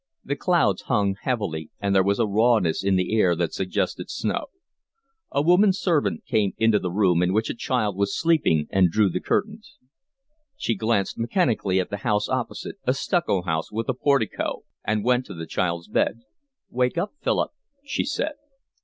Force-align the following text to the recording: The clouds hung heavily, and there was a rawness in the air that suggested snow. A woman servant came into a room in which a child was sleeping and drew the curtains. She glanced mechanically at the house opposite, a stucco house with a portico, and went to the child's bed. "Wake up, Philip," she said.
The 0.25 0.35
clouds 0.35 0.81
hung 0.89 1.13
heavily, 1.13 1.69
and 1.79 1.93
there 1.93 2.01
was 2.01 2.17
a 2.17 2.25
rawness 2.25 2.83
in 2.83 2.95
the 2.95 3.15
air 3.15 3.35
that 3.35 3.53
suggested 3.53 4.09
snow. 4.09 4.47
A 5.31 5.43
woman 5.43 5.71
servant 5.73 6.25
came 6.25 6.55
into 6.57 6.83
a 6.83 6.91
room 6.91 7.21
in 7.21 7.33
which 7.33 7.51
a 7.51 7.53
child 7.53 7.95
was 7.95 8.17
sleeping 8.19 8.65
and 8.71 8.89
drew 8.89 9.09
the 9.11 9.19
curtains. 9.21 9.77
She 10.57 10.73
glanced 10.73 11.19
mechanically 11.19 11.79
at 11.79 11.91
the 11.91 11.97
house 11.97 12.27
opposite, 12.27 12.77
a 12.83 12.95
stucco 12.95 13.43
house 13.43 13.71
with 13.71 13.87
a 13.89 13.93
portico, 13.93 14.63
and 14.83 15.03
went 15.05 15.27
to 15.27 15.35
the 15.35 15.45
child's 15.45 15.87
bed. 15.87 16.21
"Wake 16.71 16.97
up, 16.97 17.13
Philip," 17.21 17.51
she 17.85 18.03
said. 18.03 18.33